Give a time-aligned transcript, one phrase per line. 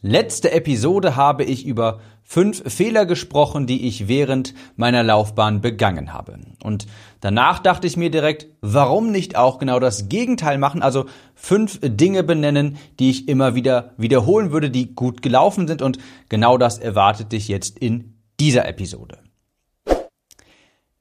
[0.00, 6.38] Letzte Episode habe ich über fünf Fehler gesprochen, die ich während meiner Laufbahn begangen habe.
[6.62, 6.86] Und
[7.20, 12.22] danach dachte ich mir direkt, warum nicht auch genau das Gegenteil machen, also fünf Dinge
[12.22, 17.32] benennen, die ich immer wieder wiederholen würde, die gut gelaufen sind und genau das erwartet
[17.32, 19.18] dich jetzt in dieser Episode.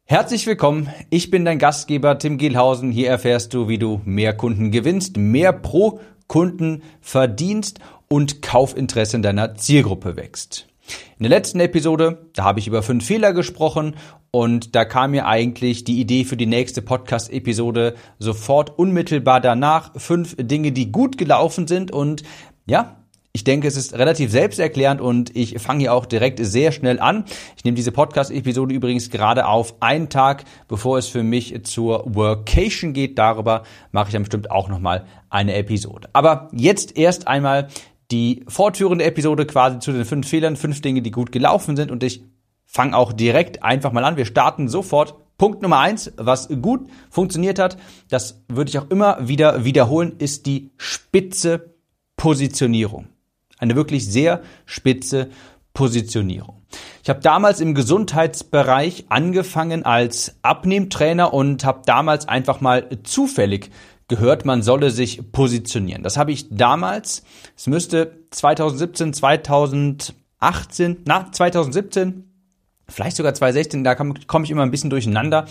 [0.05, 2.91] Herzlich willkommen, ich bin dein Gastgeber Tim Gehlhausen.
[2.91, 7.79] Hier erfährst du, wie du mehr Kunden gewinnst, mehr pro Kunden verdienst
[8.09, 10.67] und Kaufinteresse in deiner Zielgruppe wächst.
[11.19, 13.95] In der letzten Episode, da habe ich über fünf Fehler gesprochen
[14.31, 19.91] und da kam mir eigentlich die Idee für die nächste Podcast-Episode sofort unmittelbar danach.
[19.99, 22.23] Fünf Dinge, die gut gelaufen sind und
[22.65, 22.97] ja,
[23.37, 27.23] ich denke, es ist relativ selbsterklärend und ich fange hier auch direkt sehr schnell an.
[27.55, 32.93] Ich nehme diese Podcast-Episode übrigens gerade auf einen Tag, bevor es für mich zur Workation
[32.93, 33.19] geht.
[33.19, 36.09] Darüber mache ich dann bestimmt auch nochmal eine Episode.
[36.13, 37.67] Aber jetzt erst einmal
[38.11, 42.03] die fortführende Episode quasi zu den fünf Fehlern, fünf Dinge, die gut gelaufen sind und
[42.03, 42.23] ich
[42.65, 44.17] fange auch direkt einfach mal an.
[44.17, 45.15] Wir starten sofort.
[45.37, 47.77] Punkt Nummer eins, was gut funktioniert hat,
[48.09, 51.75] das würde ich auch immer wieder wiederholen, ist die spitze
[52.15, 53.07] Positionierung.
[53.59, 55.29] Eine wirklich sehr spitze
[55.73, 56.63] Positionierung.
[57.03, 63.69] Ich habe damals im Gesundheitsbereich angefangen als Abnehmtrainer und habe damals einfach mal zufällig
[64.07, 66.03] gehört, man solle sich positionieren.
[66.03, 67.23] Das habe ich damals,
[67.55, 72.23] es müsste 2017, 2018, na 2017,
[72.87, 75.45] vielleicht sogar 2016, da komme ich immer ein bisschen durcheinander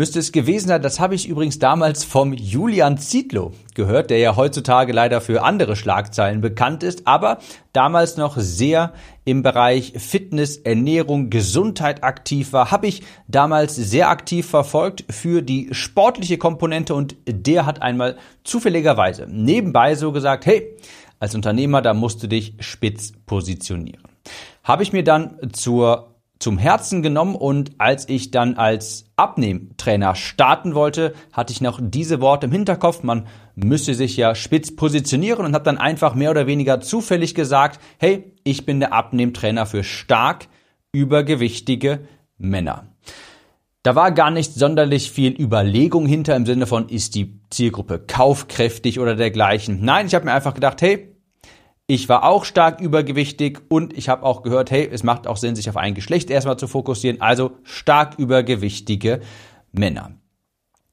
[0.00, 0.80] müsste es gewesen sein.
[0.80, 5.76] Das habe ich übrigens damals vom Julian Zietlow gehört, der ja heutzutage leider für andere
[5.76, 7.36] Schlagzeilen bekannt ist, aber
[7.74, 8.94] damals noch sehr
[9.26, 15.68] im Bereich Fitness, Ernährung, Gesundheit aktiv war, habe ich damals sehr aktiv verfolgt für die
[15.72, 20.78] sportliche Komponente und der hat einmal zufälligerweise nebenbei so gesagt, hey,
[21.18, 24.04] als Unternehmer, da musst du dich spitz positionieren.
[24.64, 26.09] Habe ich mir dann zur
[26.40, 32.20] zum Herzen genommen und als ich dann als Abnehmtrainer starten wollte, hatte ich noch diese
[32.20, 33.02] Worte im Hinterkopf.
[33.02, 37.78] Man müsse sich ja spitz positionieren und habe dann einfach mehr oder weniger zufällig gesagt,
[37.98, 40.48] hey, ich bin der Abnehmtrainer für stark
[40.92, 42.00] übergewichtige
[42.38, 42.86] Männer.
[43.82, 48.98] Da war gar nicht sonderlich viel Überlegung hinter im Sinne von, ist die Zielgruppe kaufkräftig
[48.98, 49.80] oder dergleichen.
[49.82, 51.16] Nein, ich habe mir einfach gedacht, hey,
[51.90, 55.56] ich war auch stark übergewichtig und ich habe auch gehört, hey, es macht auch Sinn,
[55.56, 57.20] sich auf ein Geschlecht erstmal zu fokussieren.
[57.20, 59.20] Also stark übergewichtige
[59.72, 60.12] Männer.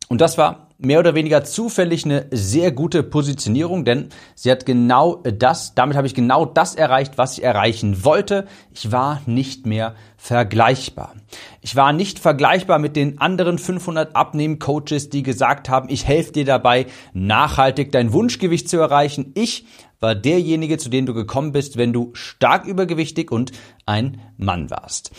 [0.10, 5.16] Und das war mehr oder weniger zufällig eine sehr gute Positionierung, denn sie hat genau
[5.24, 8.46] das, damit habe ich genau das erreicht, was ich erreichen wollte.
[8.74, 11.16] Ich war nicht mehr vergleichbar.
[11.62, 16.46] Ich war nicht vergleichbar mit den anderen 500 Abnehmen-Coaches, die gesagt haben, ich helfe dir
[16.46, 19.32] dabei, nachhaltig dein Wunschgewicht zu erreichen.
[19.36, 19.66] Ich
[20.00, 23.52] war derjenige, zu dem du gekommen bist, wenn du stark übergewichtig und
[23.88, 25.12] ein Mann warst.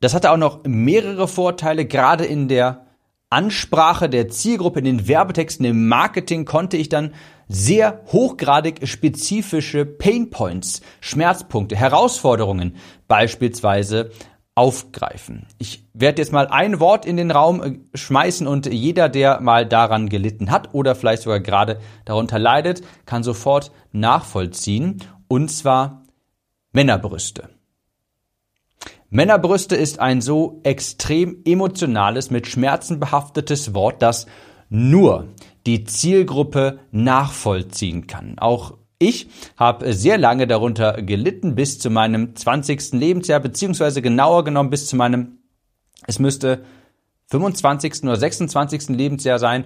[0.00, 2.83] Das hatte auch noch mehrere Vorteile, gerade in der
[3.34, 7.12] Ansprache der Zielgruppe, in den Werbetexten, im Marketing konnte ich dann
[7.48, 12.76] sehr hochgradig spezifische Painpoints, Schmerzpunkte, Herausforderungen
[13.08, 14.12] beispielsweise
[14.54, 15.48] aufgreifen.
[15.58, 19.66] Ich werde jetzt mal ein Wort in den Raum äh, schmeißen und jeder, der mal
[19.66, 25.02] daran gelitten hat oder vielleicht sogar gerade darunter leidet, kann sofort nachvollziehen.
[25.26, 26.04] Und zwar
[26.72, 27.48] Männerbrüste.
[29.14, 34.26] Männerbrüste ist ein so extrem emotionales, mit Schmerzen behaftetes Wort, das
[34.70, 35.28] nur
[35.66, 38.40] die Zielgruppe nachvollziehen kann.
[38.40, 42.94] Auch ich habe sehr lange darunter gelitten bis zu meinem 20.
[42.94, 45.38] Lebensjahr, beziehungsweise genauer genommen bis zu meinem,
[46.08, 46.64] es müsste
[47.30, 48.02] 25.
[48.02, 48.88] oder 26.
[48.88, 49.64] Lebensjahr sein,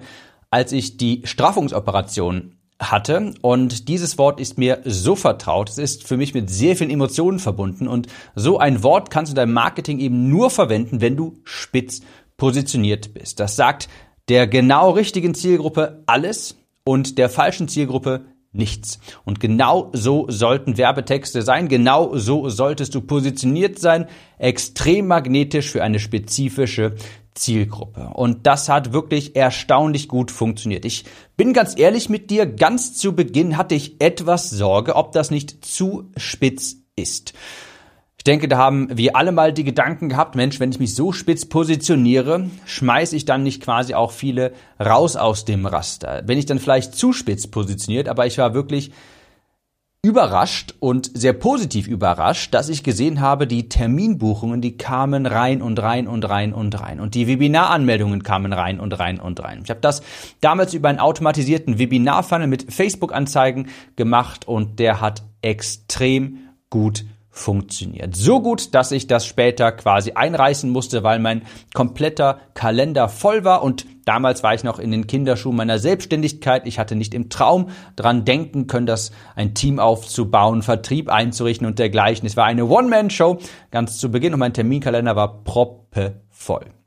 [0.51, 3.33] als ich die Straffungsoperation hatte.
[3.41, 5.69] Und dieses Wort ist mir so vertraut.
[5.69, 7.87] Es ist für mich mit sehr vielen Emotionen verbunden.
[7.87, 12.01] Und so ein Wort kannst du deinem Marketing eben nur verwenden, wenn du spitz
[12.37, 13.39] positioniert bist.
[13.39, 13.89] Das sagt
[14.29, 18.99] der genau richtigen Zielgruppe alles und der falschen Zielgruppe nichts.
[19.25, 25.83] Und genau so sollten Werbetexte sein, genau so solltest du positioniert sein, extrem magnetisch für
[25.83, 26.95] eine spezifische
[27.39, 28.11] Zielgruppe.
[28.13, 30.85] Und das hat wirklich erstaunlich gut funktioniert.
[30.85, 31.05] Ich
[31.37, 35.65] bin ganz ehrlich mit dir, ganz zu Beginn hatte ich etwas Sorge, ob das nicht
[35.65, 37.33] zu spitz ist.
[38.17, 41.13] Ich denke, da haben wir alle mal die Gedanken gehabt, Mensch, wenn ich mich so
[41.13, 46.23] spitz positioniere, schmeiße ich dann nicht quasi auch viele raus aus dem Raster.
[46.25, 48.91] Wenn ich dann vielleicht zu spitz positioniert, aber ich war wirklich
[50.01, 55.77] überrascht und sehr positiv überrascht, dass ich gesehen habe, die Terminbuchungen, die kamen rein und
[55.81, 57.01] rein und rein und rein.
[57.01, 59.61] Und die Webinaranmeldungen kamen rein und rein und rein.
[59.63, 60.01] Ich habe das
[60.39, 63.67] damals über einen automatisierten Webinarfunnel mit Facebook-Anzeigen
[63.97, 66.37] gemacht und der hat extrem
[66.69, 67.18] gut funktioniert.
[68.15, 71.43] So gut, dass ich das später quasi einreißen musste, weil mein
[71.73, 76.67] kompletter Kalender voll war und damals war ich noch in den Kinderschuhen meiner Selbstständigkeit.
[76.67, 81.79] Ich hatte nicht im Traum dran denken können, das ein Team aufzubauen, Vertrieb einzurichten und
[81.79, 82.25] dergleichen.
[82.25, 83.39] Es war eine One-Man-Show
[83.71, 86.78] ganz zu Beginn und mein Terminkalender war proppevoll.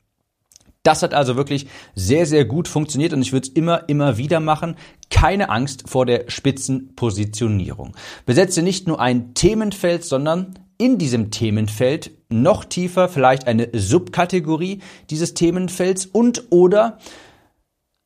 [0.83, 4.41] Das hat also wirklich sehr, sehr gut funktioniert und ich würde es immer, immer wieder
[4.41, 4.75] machen.
[5.09, 7.95] Keine Angst vor der Spitzenpositionierung.
[8.25, 15.33] Besetze nicht nur ein Themenfeld, sondern in diesem Themenfeld noch tiefer vielleicht eine Subkategorie dieses
[15.33, 16.97] Themenfelds und oder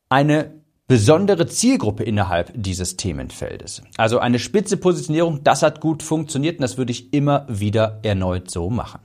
[0.08, 3.82] eine besondere Zielgruppe innerhalb dieses Themenfeldes.
[3.96, 8.50] Also eine spitze Positionierung, das hat gut funktioniert und das würde ich immer wieder erneut
[8.50, 9.00] so machen.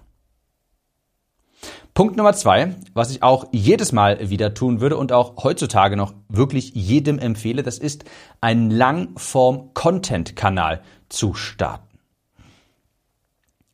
[1.94, 6.14] Punkt Nummer zwei, was ich auch jedes Mal wieder tun würde und auch heutzutage noch
[6.28, 8.06] wirklich jedem empfehle, das ist
[8.42, 12.00] einen Langform-Content-Kanal zu starten.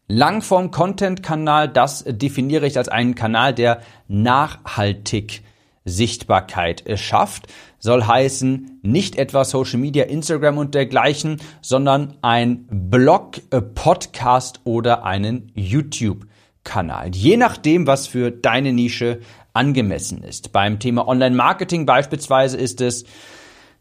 [0.07, 5.43] Langform-Content-Kanal, das definiere ich als einen Kanal, der nachhaltig
[5.85, 7.47] Sichtbarkeit schafft.
[7.79, 13.39] Soll heißen, nicht etwa Social Media, Instagram und dergleichen, sondern ein Blog,
[13.75, 16.25] Podcast oder einen YouTube
[16.69, 17.09] Kanal.
[17.15, 19.21] Je nachdem, was für deine Nische
[19.53, 20.51] angemessen ist.
[20.51, 23.05] Beim Thema Online-Marketing beispielsweise ist es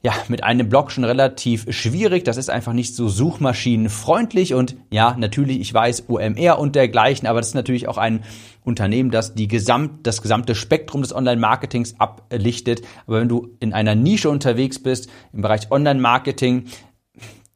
[0.03, 2.25] ja, mit einem Blog schon relativ schwierig.
[2.25, 7.41] Das ist einfach nicht so suchmaschinenfreundlich und ja, natürlich, ich weiß, OMR und dergleichen, aber
[7.41, 8.25] das ist natürlich auch ein
[8.65, 12.81] Unternehmen, das die gesamt, das gesamte Spektrum des Online-Marketings ablichtet.
[13.07, 16.65] Aber wenn du in einer Nische unterwegs bist, im Bereich Online-Marketing,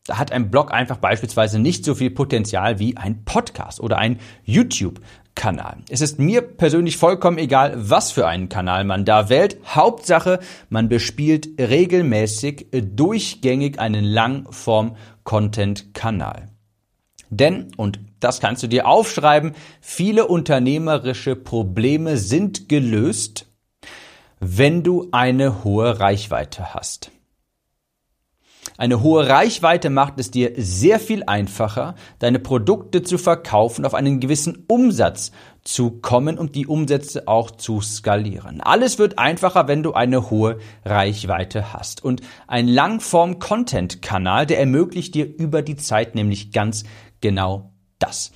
[0.04, 4.18] da hat ein Blog einfach beispielsweise nicht so viel Potenzial wie ein Podcast oder ein
[5.32, 5.78] YouTube-Kanal.
[5.88, 9.58] Es ist mir persönlich vollkommen egal, was für einen Kanal man da wählt.
[9.66, 10.38] Hauptsache,
[10.68, 16.48] man bespielt regelmäßig durchgängig einen Langform-Content-Kanal.
[17.30, 23.46] Denn, und das kannst du dir aufschreiben, viele unternehmerische Probleme sind gelöst,
[24.38, 27.10] wenn du eine hohe Reichweite hast.
[28.78, 34.18] Eine hohe Reichweite macht es dir sehr viel einfacher, deine Produkte zu verkaufen, auf einen
[34.18, 35.30] gewissen Umsatz
[35.62, 38.60] zu kommen und die Umsätze auch zu skalieren.
[38.60, 42.02] Alles wird einfacher, wenn du eine hohe Reichweite hast.
[42.02, 46.84] Und ein Langform-Content-Kanal, der ermöglicht dir über die Zeit nämlich ganz
[47.20, 48.32] genau das.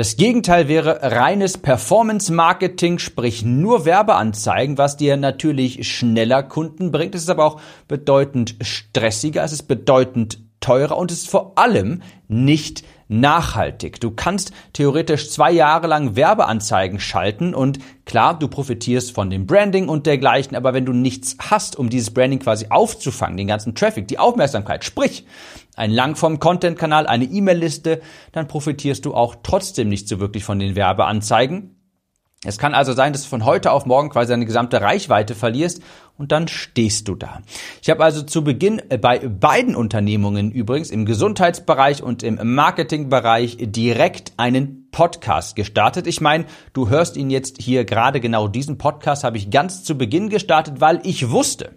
[0.00, 7.14] Das Gegenteil wäre reines Performance-Marketing, sprich nur Werbeanzeigen, was dir natürlich schneller Kunden bringt.
[7.14, 12.84] Es ist aber auch bedeutend stressiger, es ist bedeutend teurer und ist vor allem nicht
[13.10, 14.00] nachhaltig.
[14.00, 19.88] Du kannst theoretisch zwei Jahre lang Werbeanzeigen schalten und klar, du profitierst von dem Branding
[19.88, 24.06] und dergleichen, aber wenn du nichts hast, um dieses Branding quasi aufzufangen, den ganzen Traffic,
[24.06, 25.26] die Aufmerksamkeit, sprich
[25.74, 28.00] ein Langform-Content-Kanal, eine E-Mail-Liste,
[28.32, 31.79] dann profitierst du auch trotzdem nicht so wirklich von den Werbeanzeigen.
[32.42, 35.82] Es kann also sein, dass du von heute auf morgen quasi deine gesamte Reichweite verlierst
[36.16, 37.42] und dann stehst du da.
[37.82, 43.58] Ich habe also zu Beginn äh, bei beiden Unternehmungen übrigens im Gesundheitsbereich und im Marketingbereich
[43.60, 46.06] direkt einen Podcast gestartet.
[46.06, 49.98] Ich meine, du hörst ihn jetzt hier gerade genau diesen Podcast habe ich ganz zu
[49.98, 51.74] Beginn gestartet, weil ich wusste,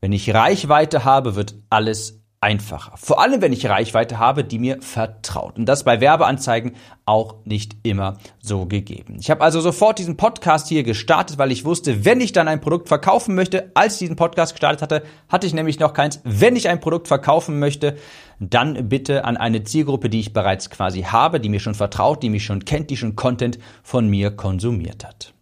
[0.00, 2.92] wenn ich Reichweite habe, wird alles einfacher.
[2.98, 5.56] Vor allem, wenn ich Reichweite habe, die mir vertraut.
[5.56, 6.76] Und das bei Werbeanzeigen
[7.06, 9.16] auch nicht immer so gegeben.
[9.18, 12.60] Ich habe also sofort diesen Podcast hier gestartet, weil ich wusste, wenn ich dann ein
[12.60, 16.20] Produkt verkaufen möchte, als ich diesen Podcast gestartet hatte, hatte ich nämlich noch keins.
[16.24, 17.96] Wenn ich ein Produkt verkaufen möchte,
[18.40, 22.28] dann bitte an eine Zielgruppe, die ich bereits quasi habe, die mir schon vertraut, die
[22.28, 25.32] mich schon kennt, die schon Content von mir konsumiert hat.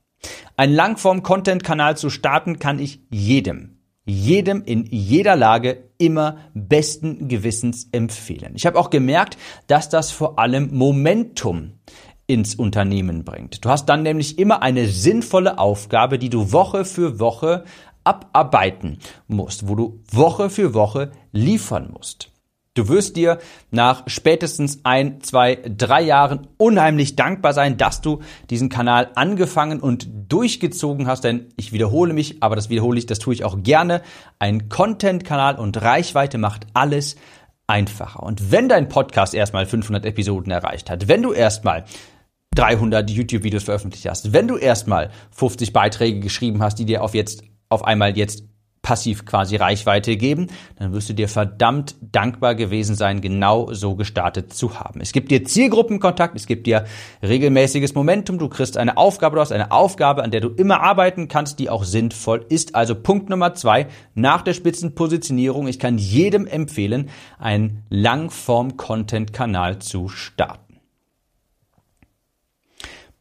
[0.56, 8.52] Ein Langform-Content-Kanal zu starten kann ich jedem jedem in jeder Lage immer besten Gewissens empfehlen.
[8.56, 11.74] Ich habe auch gemerkt, dass das vor allem Momentum
[12.26, 13.64] ins Unternehmen bringt.
[13.64, 17.64] Du hast dann nämlich immer eine sinnvolle Aufgabe, die du Woche für Woche
[18.04, 22.31] abarbeiten musst, wo du Woche für Woche liefern musst.
[22.74, 23.38] Du wirst dir
[23.70, 30.08] nach spätestens ein, zwei, drei Jahren unheimlich dankbar sein, dass du diesen Kanal angefangen und
[30.28, 34.00] durchgezogen hast, denn ich wiederhole mich, aber das wiederhole ich, das tue ich auch gerne.
[34.38, 37.16] Ein Content-Kanal und Reichweite macht alles
[37.66, 38.22] einfacher.
[38.22, 41.84] Und wenn dein Podcast erstmal 500 Episoden erreicht hat, wenn du erstmal
[42.54, 47.42] 300 YouTube-Videos veröffentlicht hast, wenn du erstmal 50 Beiträge geschrieben hast, die dir auf jetzt,
[47.68, 48.44] auf einmal jetzt
[48.82, 54.52] passiv quasi Reichweite geben, dann wirst du dir verdammt dankbar gewesen sein, genau so gestartet
[54.52, 55.00] zu haben.
[55.00, 56.84] Es gibt dir Zielgruppenkontakt, es gibt dir
[57.22, 61.28] regelmäßiges Momentum, du kriegst eine Aufgabe, du hast eine Aufgabe, an der du immer arbeiten
[61.28, 62.74] kannst, die auch sinnvoll ist.
[62.74, 67.08] Also Punkt Nummer zwei, nach der Spitzenpositionierung, ich kann jedem empfehlen,
[67.38, 70.80] einen Langform-Content-Kanal zu starten.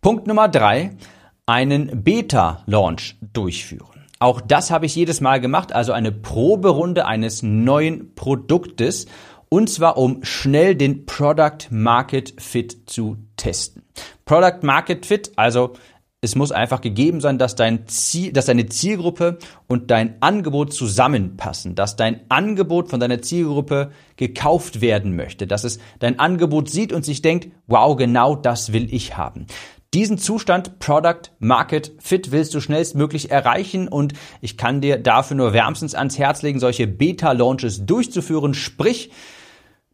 [0.02, 0.98] Punkt Nummer drei,
[1.46, 4.01] einen Beta-Launch durchführen.
[4.22, 9.08] Auch das habe ich jedes Mal gemacht, also eine Proberunde eines neuen Produktes
[9.50, 13.82] und zwar um schnell den Product Market Fit zu testen.
[14.26, 15.74] Product Market Fit, also
[16.22, 21.74] es muss einfach gegeben sein, dass dein Ziel, dass deine Zielgruppe und dein Angebot zusammenpassen,
[21.74, 27.04] dass dein Angebot von deiner Zielgruppe gekauft werden möchte, dass es dein Angebot sieht und
[27.04, 29.48] sich denkt, wow, genau das will ich haben.
[29.94, 35.52] Diesen Zustand Product Market Fit willst du schnellstmöglich erreichen und ich kann dir dafür nur
[35.52, 38.54] wärmstens ans Herz legen, solche Beta-Launches durchzuführen.
[38.54, 39.12] Sprich,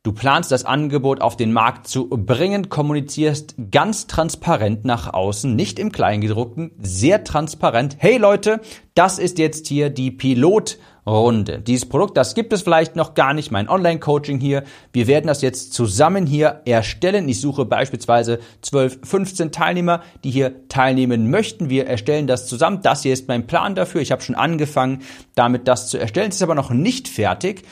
[0.04, 5.80] du planst das Angebot auf den Markt zu bringen, kommunizierst ganz transparent nach außen, nicht
[5.80, 7.96] im Kleingedruckten, sehr transparent.
[7.98, 8.62] Hey Leute,
[8.94, 10.78] das ist jetzt hier die Pilot-
[11.08, 11.60] Runde.
[11.60, 14.64] Dieses Produkt, das gibt es vielleicht noch gar nicht, mein Online-Coaching hier.
[14.92, 17.30] Wir werden das jetzt zusammen hier erstellen.
[17.30, 21.70] Ich suche beispielsweise 12, 15 Teilnehmer, die hier teilnehmen möchten.
[21.70, 22.82] Wir erstellen das zusammen.
[22.82, 24.02] Das hier ist mein Plan dafür.
[24.02, 25.04] Ich habe schon angefangen,
[25.36, 26.30] damit das zu erstellen.
[26.30, 27.64] Es ist aber noch nicht fertig.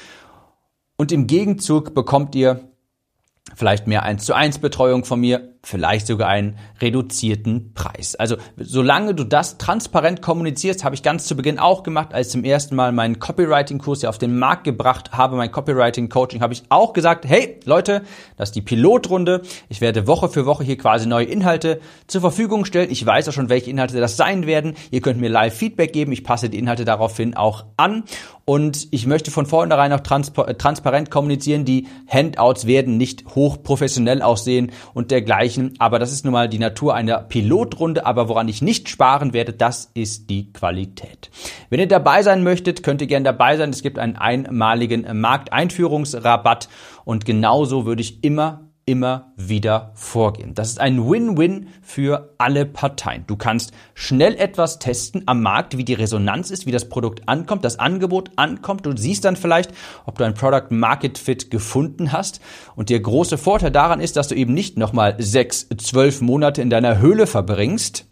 [0.98, 2.62] Und im Gegenzug bekommt ihr
[3.54, 8.16] vielleicht mehr 1 zu 1 Betreuung von mir, vielleicht sogar einen reduzierten Preis.
[8.16, 12.44] Also solange du das transparent kommunizierst, habe ich ganz zu Beginn auch gemacht, als zum
[12.44, 16.94] ersten Mal meinen Copywriting-Kurs ja auf den Markt gebracht habe, mein Copywriting-Coaching, habe ich auch
[16.94, 18.04] gesagt, hey Leute,
[18.38, 19.42] das ist die Pilotrunde.
[19.68, 22.92] Ich werde Woche für Woche hier quasi neue Inhalte zur Verfügung stellen.
[22.92, 24.76] Ich weiß auch schon, welche Inhalte das sein werden.
[24.92, 26.12] Ihr könnt mir live Feedback geben.
[26.12, 28.04] Ich passe die Inhalte daraufhin auch an.
[28.46, 31.66] Und ich möchte von vornherein auch transpa transparent kommunizieren.
[31.66, 35.55] Die Handouts werden nicht hochprofessionell aussehen und dergleichen.
[35.80, 38.06] Aber das ist nun mal die Natur einer Pilotrunde.
[38.06, 41.30] Aber woran ich nicht sparen werde, das ist die Qualität.
[41.70, 43.70] Wenn ihr dabei sein möchtet, könnt ihr gerne dabei sein.
[43.70, 46.70] Es gibt einen einmaligen Markteinführungsrabatt.
[47.04, 50.54] Und genauso würde ich immer immer wieder vorgehen.
[50.54, 53.24] Das ist ein Win-Win für alle Parteien.
[53.26, 57.66] Du kannst schnell etwas testen am Markt, wie die Resonanz ist, wie das Produkt ankommt,
[57.66, 58.86] das Angebot ankommt.
[58.86, 59.72] Du siehst dann vielleicht,
[60.06, 62.42] ob du ein Product Market Fit gefunden hast.
[62.76, 66.70] Und der große Vorteil daran ist, dass du eben nicht nochmal sechs, zwölf Monate in
[66.70, 68.06] deiner Höhle verbringst,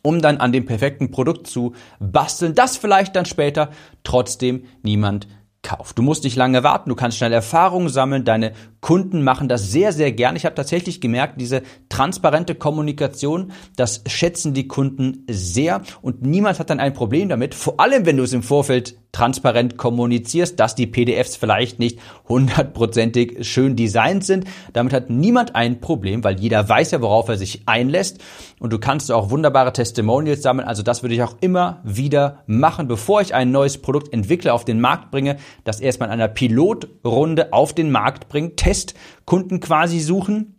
[0.00, 3.70] um dann an dem perfekten Produkt zu basteln, das vielleicht dann später
[4.04, 5.26] trotzdem niemand
[5.66, 5.98] kauft.
[5.98, 9.92] Du musst nicht lange warten, du kannst schnell Erfahrungen sammeln, deine Kunden machen das sehr,
[9.92, 10.36] sehr gern.
[10.36, 16.70] Ich habe tatsächlich gemerkt, diese transparente Kommunikation, das schätzen die Kunden sehr und niemand hat
[16.70, 20.86] dann ein Problem damit, vor allem wenn du es im Vorfeld transparent kommunizierst, dass die
[20.86, 24.44] PDFs vielleicht nicht hundertprozentig schön designt sind.
[24.74, 28.22] Damit hat niemand ein Problem, weil jeder weiß ja, worauf er sich einlässt.
[28.60, 30.68] Und du kannst auch wunderbare Testimonials sammeln.
[30.68, 34.66] Also das würde ich auch immer wieder machen, bevor ich ein neues Produkt entwickle, auf
[34.66, 40.56] den Markt bringe, das erstmal in einer Pilotrunde auf den Markt bringt, Testkunden quasi suchen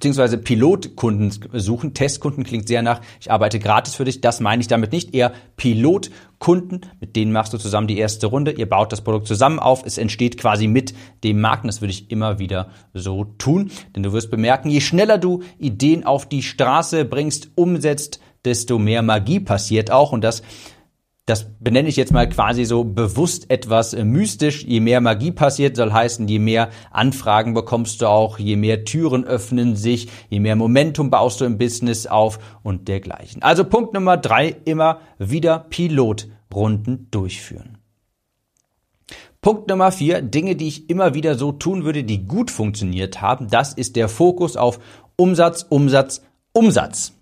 [0.00, 1.92] beziehungsweise Pilotkunden suchen.
[1.92, 4.22] Testkunden klingt sehr nach, ich arbeite gratis für dich.
[4.22, 5.14] Das meine ich damit nicht.
[5.14, 8.52] Eher Pilotkunden, mit denen machst du zusammen die erste Runde.
[8.52, 9.84] Ihr baut das Produkt zusammen auf.
[9.84, 11.64] Es entsteht quasi mit dem Markt.
[11.64, 13.70] Und das würde ich immer wieder so tun.
[13.94, 19.02] Denn du wirst bemerken, je schneller du Ideen auf die Straße bringst, umsetzt, desto mehr
[19.02, 20.12] Magie passiert auch.
[20.12, 20.42] Und das
[21.30, 24.64] das benenne ich jetzt mal quasi so bewusst etwas äh, mystisch.
[24.64, 29.24] Je mehr Magie passiert, soll heißen, je mehr Anfragen bekommst du auch, je mehr Türen
[29.24, 33.42] öffnen sich, je mehr Momentum baust du im Business auf und dergleichen.
[33.42, 37.78] Also Punkt Nummer drei, immer wieder Pilotrunden durchführen.
[39.40, 43.48] Punkt Nummer vier, Dinge, die ich immer wieder so tun würde, die gut funktioniert haben,
[43.48, 44.80] das ist der Fokus auf
[45.16, 46.22] Umsatz, Umsatz,
[46.52, 47.14] Umsatz.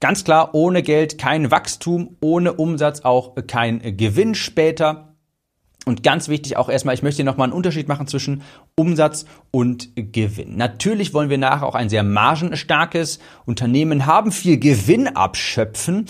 [0.00, 5.14] Ganz klar, ohne Geld kein Wachstum, ohne Umsatz auch kein Gewinn später.
[5.86, 8.42] Und ganz wichtig auch erstmal, ich möchte hier nochmal einen Unterschied machen zwischen
[8.74, 10.56] Umsatz und Gewinn.
[10.56, 16.06] Natürlich wollen wir nachher auch ein sehr margenstarkes Unternehmen haben, viel Gewinn abschöpfen.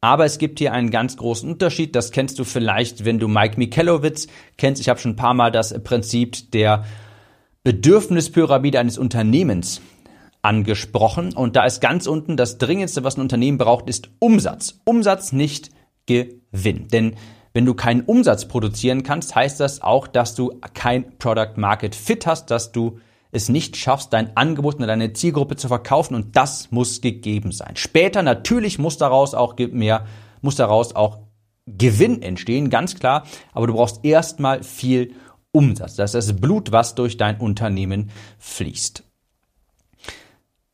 [0.00, 1.96] Aber es gibt hier einen ganz großen Unterschied.
[1.96, 4.80] Das kennst du vielleicht, wenn du Mike Michalowitz kennst.
[4.80, 6.84] Ich habe schon ein paar Mal das Prinzip der
[7.64, 9.80] Bedürfnispyramide eines Unternehmens
[10.48, 11.34] angesprochen.
[11.34, 14.80] Und da ist ganz unten das Dringendste, was ein Unternehmen braucht, ist Umsatz.
[14.84, 15.70] Umsatz, nicht
[16.06, 16.88] Gewinn.
[16.88, 17.16] Denn
[17.52, 22.26] wenn du keinen Umsatz produzieren kannst, heißt das auch, dass du kein Product Market Fit
[22.26, 22.98] hast, dass du
[23.30, 27.76] es nicht schaffst, dein Angebot an deine Zielgruppe zu verkaufen und das muss gegeben sein.
[27.76, 30.06] Später natürlich muss daraus auch mehr,
[30.40, 31.18] muss daraus auch
[31.66, 35.12] Gewinn entstehen, ganz klar, aber du brauchst erstmal viel
[35.52, 35.96] Umsatz.
[35.96, 39.04] Das ist das Blut, was durch dein Unternehmen fließt.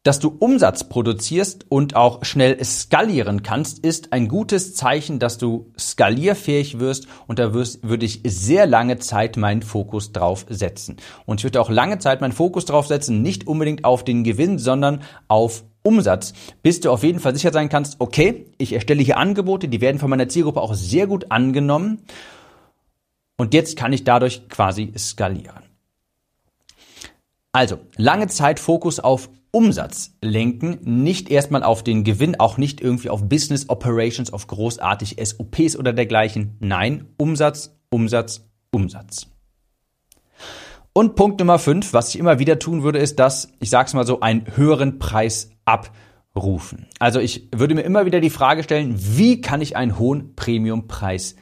[0.05, 5.73] Dass du Umsatz produzierst und auch schnell skalieren kannst, ist ein gutes Zeichen, dass du
[5.79, 10.99] skalierfähig wirst und da wirst, würde ich sehr lange Zeit meinen Fokus drauf setzen.
[11.25, 14.59] Und ich würde auch lange Zeit meinen Fokus drauf setzen, nicht unbedingt auf den Gewinn,
[14.59, 19.17] sondern auf Umsatz, bis du auf jeden Fall sicher sein kannst, okay, ich erstelle hier
[19.17, 22.03] Angebote, die werden von meiner Zielgruppe auch sehr gut angenommen
[23.39, 25.64] und jetzt kann ich dadurch quasi skalieren.
[27.55, 33.11] Also, lange Zeit Fokus auf Umsatz lenken, nicht erstmal auf den Gewinn, auch nicht irgendwie
[33.11, 36.57] auf Business Operations, auf großartig SOPs oder dergleichen.
[36.59, 39.29] Nein, Umsatz, Umsatz, Umsatz.
[40.93, 44.05] Und Punkt Nummer 5, was ich immer wieder tun würde, ist, dass, ich sag's mal
[44.05, 46.89] so, einen höheren Preis abrufen.
[46.99, 51.37] Also ich würde mir immer wieder die Frage stellen, wie kann ich einen hohen Premiumpreis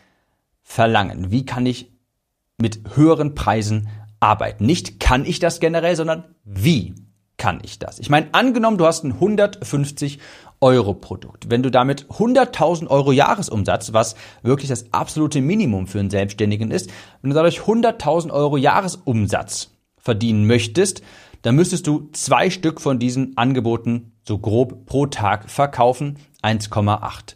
[0.62, 1.30] verlangen?
[1.30, 1.90] Wie kann ich
[2.60, 3.88] mit höheren Preisen
[4.22, 4.64] arbeiten?
[4.64, 6.94] Nicht kann ich das generell, sondern wie
[7.36, 7.98] kann ich das?
[7.98, 10.20] Ich meine, angenommen, du hast ein 150
[10.60, 11.50] Euro Produkt.
[11.50, 16.88] Wenn du damit 100.000 Euro Jahresumsatz, was wirklich das absolute Minimum für einen Selbstständigen ist,
[17.20, 21.02] wenn du dadurch 100.000 Euro Jahresumsatz verdienen möchtest,
[21.42, 27.34] dann müsstest du zwei Stück von diesen Angeboten so grob pro Tag verkaufen, 1,8.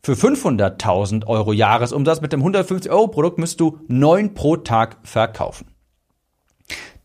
[0.00, 5.66] Für 500.000 Euro Jahresumsatz mit dem 150 Euro Produkt müsstest du neun pro Tag verkaufen.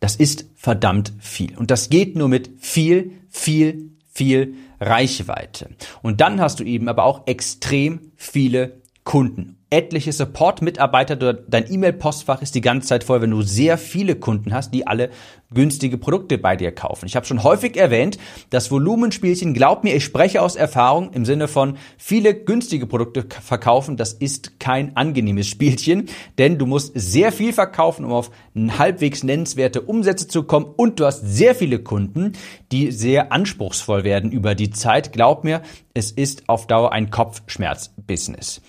[0.04, 1.56] Das ist verdammt viel.
[1.56, 5.70] Und das geht nur mit viel, viel, viel Reichweite.
[6.02, 12.54] Und dann hast du eben aber auch extrem viele Kunden etliche Support-Mitarbeiter, dein E-Mail-Postfach ist
[12.54, 15.10] die ganze Zeit voll, wenn du sehr viele Kunden hast, die alle
[15.52, 17.06] günstige Produkte bei dir kaufen.
[17.06, 18.16] Ich habe schon häufig erwähnt,
[18.50, 23.96] das Volumenspielchen, glaub mir, ich spreche aus Erfahrung im Sinne von viele günstige Produkte verkaufen,
[23.96, 29.80] das ist kein angenehmes Spielchen, denn du musst sehr viel verkaufen, um auf halbwegs nennenswerte
[29.80, 32.34] Umsätze zu kommen und du hast sehr viele Kunden,
[32.70, 35.12] die sehr anspruchsvoll werden über die Zeit.
[35.12, 35.62] Glaub mir,
[35.94, 38.62] es ist auf Dauer ein Kopfschmerz-Business.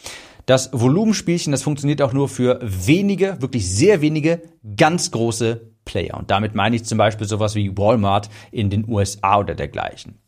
[0.45, 4.43] Das Volumenspielchen, das funktioniert auch nur für wenige, wirklich sehr wenige,
[4.77, 6.17] ganz große Player.
[6.17, 10.19] Und damit meine ich zum Beispiel sowas wie Walmart in den USA oder dergleichen.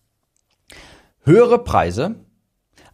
[1.24, 2.16] Höhere Preise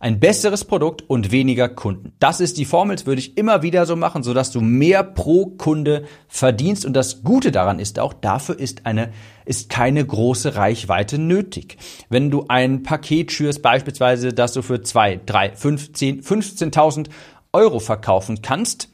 [0.04, 2.12] ein besseres Produkt und weniger Kunden.
[2.20, 5.46] Das ist die Formel, das würde ich immer wieder so machen, sodass du mehr pro
[5.46, 6.86] Kunde verdienst.
[6.86, 9.14] Und das Gute daran ist auch, dafür ist eine,
[9.46, 11.78] ist keine große Reichweite nötig.
[12.10, 17.08] Wenn du ein Paket schürst, beispielsweise, das du für zwei, drei, fünf, zehn, 15.000
[17.54, 18.90] Euro verkaufen kannst,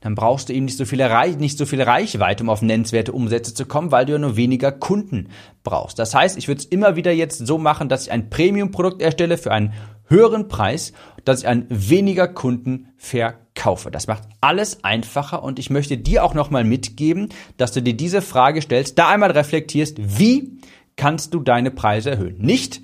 [0.00, 1.06] dann brauchst du eben nicht so viele
[1.38, 4.72] nicht so viel Reichweite, um auf nennenswerte Umsätze zu kommen, weil du ja nur weniger
[4.72, 5.28] Kunden
[5.64, 5.98] brauchst.
[5.98, 9.38] Das heißt, ich würde es immer wieder jetzt so machen, dass ich ein Premium-Produkt erstelle
[9.38, 9.72] für einen
[10.08, 10.92] höheren Preis,
[11.24, 13.90] dass ich an weniger Kunden verkaufe.
[13.90, 18.22] Das macht alles einfacher und ich möchte dir auch nochmal mitgeben, dass du dir diese
[18.22, 20.58] Frage stellst, da einmal reflektierst, wie
[20.96, 22.38] kannst du deine Preise erhöhen?
[22.38, 22.80] Nicht,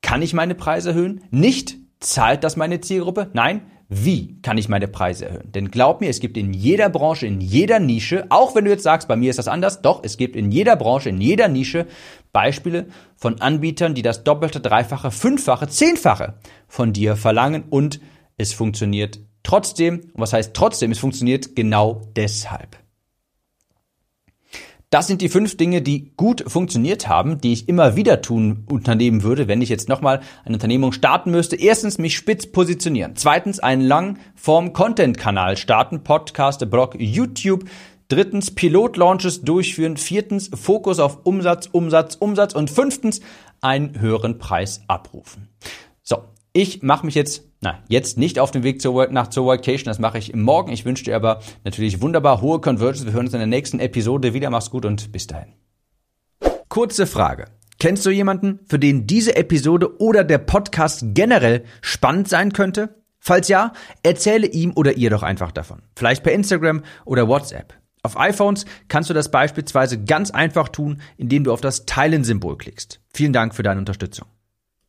[0.00, 1.22] kann ich meine Preise erhöhen?
[1.30, 3.30] Nicht, zahlt das meine Zielgruppe?
[3.32, 3.62] Nein,
[3.94, 5.52] wie kann ich meine Preise erhöhen?
[5.52, 8.82] Denn glaub mir, es gibt in jeder Branche, in jeder Nische, auch wenn du jetzt
[8.82, 11.86] sagst, bei mir ist das anders, doch, es gibt in jeder Branche, in jeder Nische
[12.32, 16.34] Beispiele von Anbietern, die das Doppelte, Dreifache, Fünffache, Zehnfache
[16.66, 18.00] von dir verlangen und
[18.38, 20.00] es funktioniert trotzdem.
[20.14, 20.90] Und was heißt trotzdem?
[20.92, 22.81] Es funktioniert genau deshalb.
[24.92, 29.22] Das sind die fünf Dinge, die gut funktioniert haben, die ich immer wieder tun unternehmen
[29.22, 31.56] würde, wenn ich jetzt nochmal eine Unternehmung starten müsste.
[31.56, 33.16] Erstens, mich spitz positionieren.
[33.16, 37.64] Zweitens, einen Langform-Content-Kanal starten, Podcast, Blog, YouTube.
[38.08, 39.96] Drittens, Pilot-Launches durchführen.
[39.96, 42.54] Viertens, Fokus auf Umsatz, Umsatz, Umsatz.
[42.54, 43.22] Und fünftens,
[43.62, 45.48] einen höheren Preis abrufen.
[46.02, 46.18] So,
[46.52, 49.86] ich mache mich jetzt, na, jetzt nicht auf den Weg zur Work, nach zur Workation,
[49.86, 50.72] das mache ich morgen.
[50.72, 53.06] Ich wünsche dir aber natürlich wunderbar hohe Conversions.
[53.06, 54.50] Wir hören uns in der nächsten Episode wieder.
[54.50, 55.54] Mach's gut und bis dahin.
[56.68, 57.46] Kurze Frage.
[57.78, 63.02] Kennst du jemanden, für den diese Episode oder der Podcast generell spannend sein könnte?
[63.18, 65.82] Falls ja, erzähle ihm oder ihr doch einfach davon.
[65.96, 67.74] Vielleicht per Instagram oder WhatsApp.
[68.02, 73.00] Auf iPhones kannst du das beispielsweise ganz einfach tun, indem du auf das Teilen-Symbol klickst.
[73.14, 74.26] Vielen Dank für deine Unterstützung.